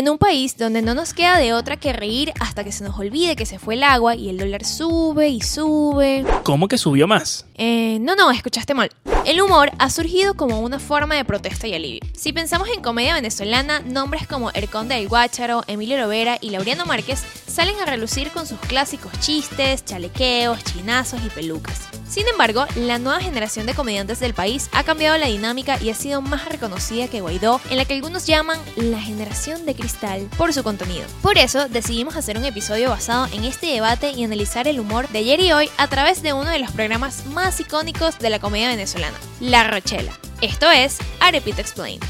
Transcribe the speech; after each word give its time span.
En 0.00 0.08
un 0.08 0.16
país 0.16 0.56
donde 0.56 0.80
no 0.80 0.94
nos 0.94 1.12
queda 1.12 1.36
de 1.36 1.52
otra 1.52 1.76
que 1.76 1.92
reír 1.92 2.32
hasta 2.40 2.64
que 2.64 2.72
se 2.72 2.82
nos 2.84 2.98
olvide 2.98 3.36
que 3.36 3.44
se 3.44 3.58
fue 3.58 3.74
el 3.74 3.82
agua 3.82 4.14
y 4.14 4.30
el 4.30 4.38
dólar 4.38 4.64
sube 4.64 5.28
y 5.28 5.42
sube. 5.42 6.24
¿Cómo 6.42 6.68
que 6.68 6.78
subió 6.78 7.06
más? 7.06 7.44
Eh, 7.56 7.98
no, 8.00 8.16
no, 8.16 8.30
escuchaste 8.30 8.72
mal. 8.72 8.90
El 9.26 9.42
humor 9.42 9.70
ha 9.78 9.90
surgido 9.90 10.32
como 10.32 10.60
una 10.60 10.78
forma 10.78 11.16
de 11.16 11.26
protesta 11.26 11.66
y 11.66 11.74
alivio. 11.74 12.00
Si 12.16 12.32
pensamos 12.32 12.70
en 12.74 12.80
comedia 12.80 13.12
venezolana, 13.12 13.80
nombres 13.80 14.26
como 14.26 14.50
El 14.52 14.70
Conde 14.70 14.94
del 14.94 15.06
Guácharo, 15.06 15.64
Emilio 15.66 15.98
Lovera 15.98 16.38
y 16.40 16.48
Laureano 16.48 16.86
Márquez 16.86 17.22
salen 17.46 17.78
a 17.78 17.84
relucir 17.84 18.30
con 18.30 18.46
sus 18.46 18.58
clásicos 18.60 19.12
chistes, 19.20 19.84
chalequeos, 19.84 20.64
chinazos 20.64 21.20
y 21.26 21.28
pelucas. 21.28 21.99
Sin 22.10 22.26
embargo, 22.26 22.66
la 22.74 22.98
nueva 22.98 23.20
generación 23.20 23.66
de 23.66 23.74
comediantes 23.74 24.18
del 24.18 24.34
país 24.34 24.68
ha 24.72 24.82
cambiado 24.82 25.16
la 25.16 25.28
dinámica 25.28 25.78
y 25.80 25.90
ha 25.90 25.94
sido 25.94 26.20
más 26.20 26.44
reconocida 26.48 27.06
que 27.06 27.20
Guaidó, 27.20 27.60
en 27.70 27.76
la 27.76 27.84
que 27.84 27.94
algunos 27.94 28.26
llaman 28.26 28.58
la 28.74 29.00
generación 29.00 29.64
de 29.64 29.76
cristal 29.76 30.28
por 30.36 30.52
su 30.52 30.64
contenido. 30.64 31.06
Por 31.22 31.38
eso 31.38 31.68
decidimos 31.68 32.16
hacer 32.16 32.36
un 32.36 32.44
episodio 32.44 32.90
basado 32.90 33.28
en 33.32 33.44
este 33.44 33.68
debate 33.68 34.10
y 34.10 34.24
analizar 34.24 34.66
el 34.66 34.80
humor 34.80 35.08
de 35.10 35.20
ayer 35.20 35.38
y 35.38 35.52
hoy 35.52 35.70
a 35.76 35.86
través 35.86 36.20
de 36.20 36.32
uno 36.32 36.50
de 36.50 36.58
los 36.58 36.72
programas 36.72 37.26
más 37.26 37.60
icónicos 37.60 38.18
de 38.18 38.30
la 38.30 38.40
comedia 38.40 38.68
venezolana, 38.68 39.16
La 39.38 39.62
Rochela. 39.62 40.12
Esto 40.40 40.68
es 40.68 40.98
Arepita 41.20 41.60
Explain. 41.60 42.00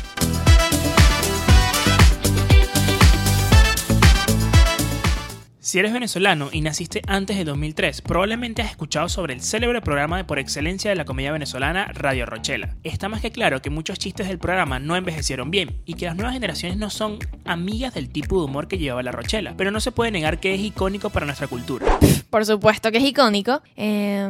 Si 5.70 5.78
eres 5.78 5.92
venezolano 5.92 6.48
y 6.50 6.62
naciste 6.62 7.00
antes 7.06 7.36
de 7.36 7.44
2003, 7.44 8.02
probablemente 8.02 8.60
has 8.60 8.72
escuchado 8.72 9.08
sobre 9.08 9.34
el 9.34 9.40
célebre 9.40 9.80
programa 9.80 10.16
de 10.16 10.24
por 10.24 10.40
excelencia 10.40 10.90
de 10.90 10.96
la 10.96 11.04
comedia 11.04 11.30
venezolana 11.30 11.86
Radio 11.94 12.26
Rochela. 12.26 12.74
Está 12.82 13.08
más 13.08 13.20
que 13.20 13.30
claro 13.30 13.62
que 13.62 13.70
muchos 13.70 13.96
chistes 13.96 14.26
del 14.26 14.40
programa 14.40 14.80
no 14.80 14.96
envejecieron 14.96 15.52
bien 15.52 15.80
y 15.86 15.94
que 15.94 16.06
las 16.06 16.16
nuevas 16.16 16.34
generaciones 16.34 16.76
no 16.76 16.90
son 16.90 17.20
amigas 17.44 17.94
del 17.94 18.10
tipo 18.10 18.40
de 18.40 18.46
humor 18.46 18.66
que 18.66 18.78
llevaba 18.78 19.04
La 19.04 19.12
Rochela, 19.12 19.54
pero 19.56 19.70
no 19.70 19.78
se 19.78 19.92
puede 19.92 20.10
negar 20.10 20.40
que 20.40 20.56
es 20.56 20.60
icónico 20.60 21.10
para 21.10 21.24
nuestra 21.24 21.46
cultura. 21.46 21.86
Por 22.30 22.44
supuesto 22.44 22.90
que 22.90 22.98
es 22.98 23.04
icónico. 23.04 23.62
Eh, 23.76 24.28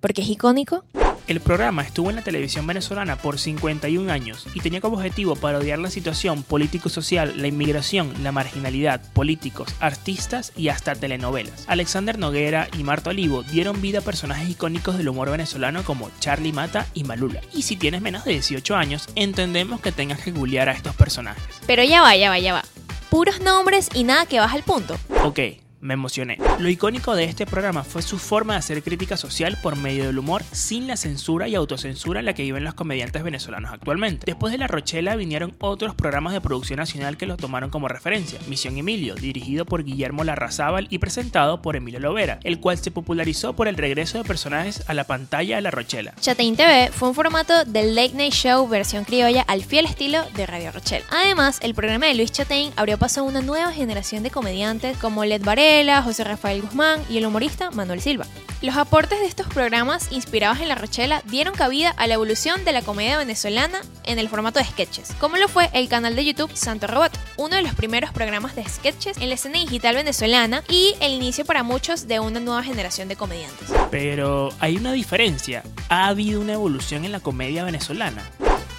¿Por 0.00 0.14
qué 0.14 0.22
es 0.22 0.30
icónico? 0.30 0.86
El 1.28 1.40
programa 1.40 1.82
estuvo 1.82 2.08
en 2.08 2.16
la 2.16 2.22
televisión 2.22 2.66
venezolana 2.66 3.16
por 3.16 3.38
51 3.38 4.10
años 4.10 4.46
y 4.54 4.60
tenía 4.60 4.80
como 4.80 4.96
objetivo 4.96 5.36
parodiar 5.36 5.78
la 5.78 5.90
situación 5.90 6.42
político-social, 6.42 7.34
la 7.36 7.48
inmigración, 7.48 8.14
la 8.22 8.32
marginalidad, 8.32 9.02
políticos, 9.12 9.74
artistas 9.78 10.54
y 10.56 10.68
hasta 10.68 10.94
telenovelas. 10.94 11.66
Alexander 11.66 12.18
Noguera 12.18 12.68
y 12.78 12.82
Marta 12.82 13.10
Olivo 13.10 13.42
dieron 13.42 13.82
vida 13.82 13.98
a 13.98 14.02
personajes 14.02 14.48
icónicos 14.48 14.96
del 14.96 15.10
humor 15.10 15.30
venezolano 15.30 15.84
como 15.84 16.10
Charlie 16.18 16.54
Mata 16.54 16.86
y 16.94 17.04
Malula. 17.04 17.42
Y 17.52 17.60
si 17.60 17.76
tienes 17.76 18.00
menos 18.00 18.24
de 18.24 18.32
18 18.32 18.74
años, 18.74 19.06
entendemos 19.14 19.82
que 19.82 19.92
tengas 19.92 20.22
que 20.22 20.32
googlear 20.32 20.70
a 20.70 20.72
estos 20.72 20.96
personajes. 20.96 21.44
Pero 21.66 21.84
ya 21.84 22.00
va, 22.00 22.16
ya 22.16 22.30
va, 22.30 22.38
ya 22.38 22.54
va. 22.54 22.64
Puros 23.10 23.42
nombres 23.42 23.90
y 23.92 24.04
nada 24.04 24.24
que 24.24 24.40
baja 24.40 24.56
al 24.56 24.62
punto. 24.62 24.96
Ok, 25.22 25.40
me 25.80 25.94
emocioné. 25.94 26.38
Lo 26.58 26.68
icónico 26.68 27.14
de 27.14 27.24
este 27.24 27.46
programa 27.46 27.84
fue 27.84 28.02
su 28.02 28.18
forma 28.18 28.54
de 28.54 28.58
hacer 28.58 28.82
crítica 28.82 29.16
social 29.16 29.58
por 29.62 29.76
medio 29.76 30.06
del 30.06 30.18
humor 30.18 30.42
sin 30.52 30.86
la 30.86 30.96
censura 30.96 31.48
y 31.48 31.54
autocensura 31.54 32.20
en 32.20 32.26
la 32.26 32.34
que 32.34 32.42
viven 32.42 32.64
los 32.64 32.74
comediantes 32.74 33.22
venezolanos 33.22 33.72
actualmente. 33.72 34.26
Después 34.26 34.52
de 34.52 34.58
La 34.58 34.66
Rochela 34.66 35.16
vinieron 35.16 35.54
otros 35.60 35.94
programas 35.94 36.32
de 36.32 36.40
producción 36.40 36.78
nacional 36.78 37.16
que 37.16 37.26
los 37.26 37.36
tomaron 37.36 37.70
como 37.70 37.88
referencia. 37.88 38.38
Misión 38.48 38.76
Emilio, 38.76 39.14
dirigido 39.14 39.64
por 39.64 39.84
Guillermo 39.84 40.24
Larrazábal 40.24 40.86
y 40.90 40.98
presentado 40.98 41.62
por 41.62 41.76
Emilio 41.76 42.00
Lovera, 42.00 42.40
el 42.44 42.60
cual 42.60 42.78
se 42.78 42.90
popularizó 42.90 43.54
por 43.54 43.68
el 43.68 43.76
regreso 43.76 44.18
de 44.18 44.24
personajes 44.24 44.84
a 44.88 44.94
la 44.94 45.04
pantalla 45.04 45.56
de 45.56 45.62
La 45.62 45.70
Rochela. 45.70 46.14
Chatein 46.20 46.56
TV 46.56 46.90
fue 46.92 47.08
un 47.08 47.14
formato 47.14 47.64
del 47.64 47.94
Late 47.94 48.14
Night 48.14 48.32
Show 48.32 48.66
versión 48.68 49.04
criolla 49.04 49.42
al 49.42 49.64
fiel 49.64 49.86
estilo 49.86 50.24
de 50.34 50.46
Radio 50.46 50.72
Rochela. 50.72 51.04
Además, 51.10 51.58
el 51.62 51.74
programa 51.74 52.06
de 52.06 52.14
Luis 52.14 52.32
Chatein 52.32 52.72
abrió 52.76 52.98
paso 52.98 53.20
a 53.20 53.24
una 53.24 53.40
nueva 53.40 53.72
generación 53.72 54.22
de 54.22 54.30
comediantes 54.30 54.96
como 54.98 55.24
Led 55.24 55.42
Varela, 55.68 56.02
José 56.02 56.24
Rafael 56.24 56.62
Guzmán 56.62 57.02
y 57.10 57.18
el 57.18 57.26
humorista 57.26 57.70
Manuel 57.70 58.00
Silva. 58.00 58.24
Los 58.62 58.78
aportes 58.78 59.20
de 59.20 59.26
estos 59.26 59.48
programas 59.48 60.10
inspirados 60.10 60.60
en 60.60 60.68
La 60.68 60.74
Rochela 60.74 61.22
dieron 61.26 61.54
cabida 61.54 61.90
a 61.90 62.06
la 62.06 62.14
evolución 62.14 62.64
de 62.64 62.72
la 62.72 62.80
comedia 62.80 63.18
venezolana 63.18 63.82
en 64.04 64.18
el 64.18 64.30
formato 64.30 64.58
de 64.58 64.64
sketches, 64.64 65.12
como 65.20 65.36
lo 65.36 65.46
fue 65.46 65.68
el 65.74 65.90
canal 65.90 66.16
de 66.16 66.24
YouTube 66.24 66.50
Santo 66.54 66.86
Robot, 66.86 67.12
uno 67.36 67.54
de 67.54 67.60
los 67.60 67.74
primeros 67.74 68.12
programas 68.12 68.56
de 68.56 68.64
sketches 68.64 69.18
en 69.18 69.28
la 69.28 69.34
escena 69.34 69.58
digital 69.58 69.94
venezolana 69.94 70.64
y 70.70 70.94
el 71.00 71.12
inicio 71.12 71.44
para 71.44 71.62
muchos 71.62 72.08
de 72.08 72.18
una 72.18 72.40
nueva 72.40 72.62
generación 72.62 73.08
de 73.08 73.16
comediantes. 73.16 73.68
Pero 73.90 74.48
hay 74.60 74.78
una 74.78 74.92
diferencia. 74.92 75.62
¿Ha 75.90 76.08
habido 76.08 76.40
una 76.40 76.54
evolución 76.54 77.04
en 77.04 77.12
la 77.12 77.20
comedia 77.20 77.62
venezolana? 77.64 78.22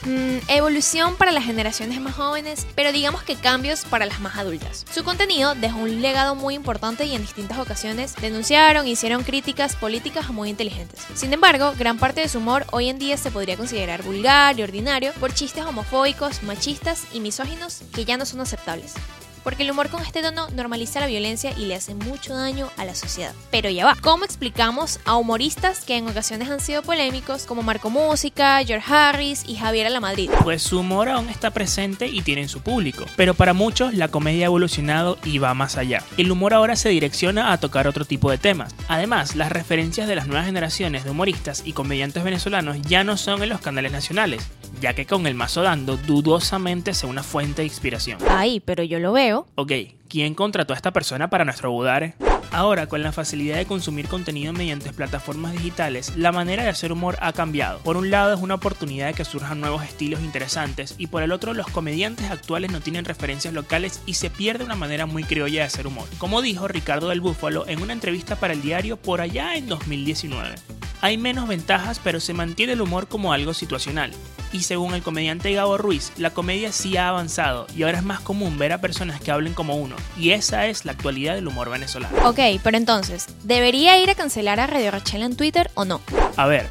Mm, 0.09 0.39
evolución 0.47 1.15
para 1.17 1.31
las 1.31 1.43
generaciones 1.43 2.01
más 2.01 2.15
jóvenes, 2.15 2.65
pero 2.73 2.91
digamos 2.91 3.21
que 3.21 3.35
cambios 3.35 3.85
para 3.85 4.07
las 4.07 4.19
más 4.19 4.37
adultas. 4.37 4.83
Su 4.91 5.03
contenido 5.03 5.53
dejó 5.53 5.77
un 5.77 6.01
legado 6.01 6.33
muy 6.33 6.55
importante 6.55 7.05
y 7.05 7.13
en 7.13 7.21
distintas 7.21 7.59
ocasiones 7.59 8.15
denunciaron 8.15 8.87
e 8.87 8.89
hicieron 8.89 9.23
críticas 9.23 9.75
políticas 9.75 10.29
muy 10.31 10.49
inteligentes. 10.49 11.05
Sin 11.13 11.31
embargo, 11.31 11.73
gran 11.77 11.99
parte 11.99 12.21
de 12.21 12.27
su 12.27 12.39
humor 12.39 12.65
hoy 12.71 12.89
en 12.89 12.97
día 12.97 13.17
se 13.17 13.29
podría 13.29 13.55
considerar 13.55 14.01
vulgar 14.01 14.59
y 14.59 14.63
ordinario 14.63 15.13
por 15.19 15.31
chistes 15.31 15.63
homofóbicos, 15.63 16.41
machistas 16.41 17.03
y 17.13 17.19
misóginos 17.19 17.83
que 17.93 18.03
ya 18.03 18.17
no 18.17 18.25
son 18.25 18.41
aceptables 18.41 18.95
porque 19.43 19.63
el 19.63 19.71
humor 19.71 19.89
con 19.89 20.01
este 20.01 20.21
tono 20.21 20.47
normaliza 20.49 20.99
la 20.99 21.07
violencia 21.07 21.53
y 21.57 21.65
le 21.65 21.75
hace 21.75 21.95
mucho 21.95 22.35
daño 22.35 22.69
a 22.77 22.85
la 22.85 22.95
sociedad. 22.95 23.33
Pero 23.51 23.69
ya 23.69 23.85
va, 23.85 23.95
¿cómo 24.01 24.25
explicamos 24.25 24.99
a 25.05 25.15
humoristas 25.15 25.85
que 25.85 25.97
en 25.97 26.07
ocasiones 26.07 26.49
han 26.49 26.59
sido 26.59 26.81
polémicos 26.81 27.45
como 27.45 27.61
Marco 27.61 27.89
Música, 27.89 28.63
George 28.65 28.91
Harris 28.91 29.43
y 29.47 29.55
Javier 29.55 29.87
Alamadrid? 29.87 30.29
Pues 30.43 30.61
su 30.61 30.79
humor 30.79 31.09
aún 31.09 31.29
está 31.29 31.51
presente 31.51 32.07
y 32.07 32.21
tiene 32.21 32.47
su 32.47 32.61
público, 32.61 33.05
pero 33.15 33.33
para 33.33 33.53
muchos 33.53 33.93
la 33.93 34.07
comedia 34.07 34.45
ha 34.45 34.47
evolucionado 34.47 35.17
y 35.23 35.37
va 35.37 35.53
más 35.53 35.77
allá. 35.77 36.03
El 36.17 36.31
humor 36.31 36.53
ahora 36.53 36.75
se 36.75 36.89
direcciona 36.89 37.51
a 37.51 37.59
tocar 37.59 37.87
otro 37.87 38.05
tipo 38.05 38.31
de 38.31 38.37
temas. 38.37 38.73
Además, 38.87 39.35
las 39.35 39.51
referencias 39.51 40.07
de 40.07 40.15
las 40.15 40.27
nuevas 40.27 40.45
generaciones 40.45 41.03
de 41.03 41.11
humoristas 41.11 41.63
y 41.65 41.73
comediantes 41.73 42.23
venezolanos 42.23 42.81
ya 42.81 43.03
no 43.03 43.17
son 43.17 43.43
en 43.43 43.49
los 43.49 43.61
canales 43.61 43.91
nacionales, 43.91 44.47
ya 44.81 44.93
que 44.93 45.05
con 45.05 45.27
el 45.27 45.35
mazo 45.35 45.61
dando 45.61 45.97
dudosamente 45.97 46.93
sea 46.93 47.09
una 47.09 47.23
fuente 47.23 47.61
de 47.61 47.67
inspiración. 47.67 48.19
Ay, 48.29 48.59
pero 48.59 48.83
yo 48.83 48.99
lo 48.99 49.11
veo. 49.11 49.28
Ok, 49.55 49.71
¿quién 50.07 50.33
contrató 50.33 50.73
a 50.73 50.75
esta 50.75 50.91
persona 50.91 51.29
para 51.29 51.45
nuestro 51.45 51.71
Budare? 51.71 52.15
Ahora, 52.51 52.87
con 52.87 53.03
la 53.03 53.11
facilidad 53.11 53.57
de 53.57 53.67
consumir 53.67 54.07
contenido 54.07 54.53
mediante 54.53 54.91
plataformas 54.91 55.53
digitales, 55.53 56.15
la 56.17 56.31
manera 56.31 56.63
de 56.63 56.69
hacer 56.69 56.91
humor 56.91 57.15
ha 57.21 57.31
cambiado. 57.31 57.79
Por 57.79 57.95
un 57.95 58.09
lado, 58.09 58.33
es 58.33 58.41
una 58.41 58.55
oportunidad 58.55 59.07
de 59.07 59.13
que 59.13 59.25
surjan 59.25 59.61
nuevos 59.61 59.83
estilos 59.83 60.21
interesantes, 60.21 60.95
y 60.97 61.07
por 61.07 61.21
el 61.21 61.31
otro, 61.31 61.53
los 61.53 61.67
comediantes 61.67 62.31
actuales 62.31 62.71
no 62.71 62.81
tienen 62.81 63.05
referencias 63.05 63.53
locales 63.53 64.01
y 64.07 64.15
se 64.15 64.31
pierde 64.31 64.63
una 64.63 64.75
manera 64.75 65.05
muy 65.05 65.23
criolla 65.23 65.61
de 65.61 65.67
hacer 65.67 65.85
humor. 65.85 66.07
Como 66.17 66.41
dijo 66.41 66.67
Ricardo 66.67 67.09
del 67.09 67.21
Búfalo 67.21 67.67
en 67.67 67.81
una 67.81 67.93
entrevista 67.93 68.35
para 68.35 68.53
el 68.53 68.61
diario 68.63 68.97
por 68.97 69.21
allá 69.21 69.55
en 69.55 69.67
2019. 69.67 70.55
Hay 71.01 71.17
menos 71.17 71.47
ventajas, 71.47 71.99
pero 72.03 72.19
se 72.19 72.33
mantiene 72.33 72.73
el 72.73 72.81
humor 72.81 73.07
como 73.07 73.31
algo 73.31 73.53
situacional. 73.53 74.11
Y 74.51 74.63
según 74.63 74.93
el 74.93 75.03
comediante 75.03 75.53
Gabo 75.53 75.77
Ruiz, 75.77 76.11
la 76.17 76.31
comedia 76.31 76.71
sí 76.71 76.97
ha 76.97 77.09
avanzado 77.09 77.67
y 77.75 77.83
ahora 77.83 77.99
es 77.99 78.03
más 78.03 78.19
común 78.19 78.57
ver 78.57 78.73
a 78.73 78.81
personas 78.81 79.21
que 79.21 79.31
hablen 79.31 79.53
como 79.53 79.75
uno. 79.75 79.95
Y 80.17 80.31
esa 80.31 80.65
es 80.67 80.85
la 80.85 80.91
actualidad 80.91 81.35
del 81.35 81.47
humor 81.47 81.69
venezolano. 81.69 82.17
Ok, 82.27 82.39
pero 82.63 82.75
entonces, 82.75 83.27
¿debería 83.43 83.97
ir 84.01 84.09
a 84.09 84.15
cancelar 84.15 84.59
a 84.59 84.67
Radio 84.67 84.91
Rochela 84.91 85.25
en 85.25 85.37
Twitter 85.37 85.69
o 85.75 85.85
no? 85.85 86.01
A 86.35 86.47
ver, 86.47 86.67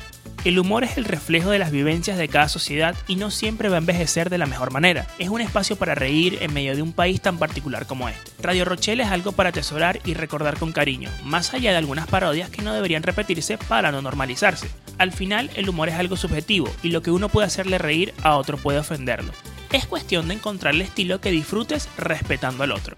el 0.49 0.59
humor 0.59 0.83
es 0.83 0.97
el 0.97 1.05
reflejo 1.05 1.51
de 1.51 1.59
las 1.59 1.71
vivencias 1.71 2.17
de 2.17 2.27
cada 2.27 2.49
sociedad 2.49 2.97
y 3.07 3.17
no 3.17 3.31
siempre 3.31 3.69
va 3.69 3.75
a 3.75 3.81
envejecer 3.81 4.31
de 4.31 4.39
la 4.39 4.47
mejor 4.47 4.73
manera. 4.73 5.07
Es 5.19 5.29
un 5.29 5.43
espacio 5.43 5.77
para 5.77 5.95
reír 5.95 6.39
en 6.41 6.55
medio 6.55 6.75
de 6.75 6.81
un 6.81 6.95
país 6.95 7.21
tan 7.21 7.37
particular 7.39 7.87
como 7.87 8.09
este. 8.09 8.31
Radio 8.41 8.65
Rochelle 8.65 9.03
es 9.03 9.11
algo 9.11 9.33
para 9.33 9.51
atesorar 9.51 10.01
y 10.07 10.15
recordar 10.15 10.59
con 10.59 10.73
cariño, 10.73 11.11
más 11.23 11.53
allá 11.53 11.73
de 11.73 11.77
algunas 11.77 12.07
parodias 12.07 12.49
que 12.49 12.63
no 12.63 12.73
deberían 12.73 13.03
repetirse 13.03 13.59
para 13.59 13.93
no 13.93 14.01
normalizarse. 14.01 14.71
Al 14.97 15.13
final, 15.13 15.51
el 15.55 15.69
humor 15.69 15.91
es 15.91 15.97
algo 15.97 16.17
subjetivo 16.17 16.71
y 16.83 16.89
lo 16.89 17.03
que 17.03 17.11
uno 17.11 17.29
puede 17.29 17.47
hacerle 17.47 17.77
reír 17.77 18.15
a 18.23 18.37
otro 18.37 18.57
puede 18.57 18.79
ofenderlo. 18.79 19.33
Es 19.71 19.85
cuestión 19.85 20.29
de 20.29 20.35
encontrar 20.35 20.75
el 20.75 20.81
estilo 20.81 21.21
que 21.21 21.31
disfrutes 21.31 21.91
respetando 21.99 22.65
al 22.65 22.73
otro. 22.73 22.97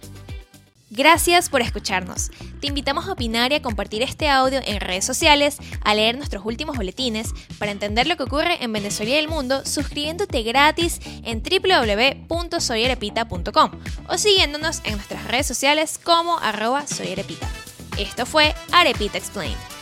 Gracias 0.91 1.49
por 1.49 1.63
escucharnos. 1.63 2.31
Te 2.61 2.67
invitamos 2.67 3.07
a 3.07 3.13
opinar 3.13 3.53
y 3.53 3.55
a 3.55 3.63
compartir 3.63 4.03
este 4.03 4.29
audio 4.29 4.61
en 4.65 4.81
redes 4.81 5.05
sociales, 5.05 5.59
a 5.83 5.95
leer 5.95 6.17
nuestros 6.17 6.45
últimos 6.45 6.77
boletines, 6.77 7.33
para 7.61 7.71
entender 7.71 8.09
lo 8.09 8.17
que 8.17 8.25
ocurre 8.25 8.59
en 8.63 8.73
Venezuela 8.73 9.13
y 9.13 9.15
el 9.15 9.29
mundo, 9.29 9.65
suscribiéndote 9.65 10.43
gratis 10.43 10.99
en 11.25 11.45
www.soyerepita.com 11.45 13.71
o 14.09 14.19
siguiéndonos 14.19 14.81
en 14.85 14.95
nuestras 14.95 15.29
redes 15.29 15.47
sociales 15.47 16.01
como 16.03 16.39
arroba 16.39 16.89
soyerepita. 16.89 17.49
Esto 17.97 18.27
fue 18.27 18.53
Arepita 18.73 19.17
Explained. 19.17 19.80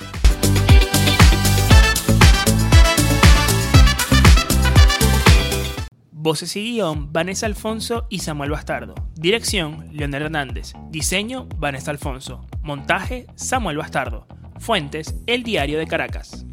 Voces 6.28 6.56
y 6.56 6.62
guion, 6.62 7.10
Vanessa 7.10 7.46
Alfonso 7.46 8.06
y 8.10 8.19
Samuel 8.19 8.50
Bastardo. 8.50 8.94
Dirección, 9.14 9.88
Leonel 9.92 10.25
Hernández. 10.25 10.75
Diseño, 10.90 11.48
Vanessa 11.56 11.90
Alfonso. 11.90 12.46
Montaje, 12.60 13.26
Samuel 13.34 13.78
Bastardo. 13.78 14.26
Fuentes, 14.58 15.14
El 15.26 15.42
Diario 15.42 15.78
de 15.78 15.86
Caracas. 15.86 16.44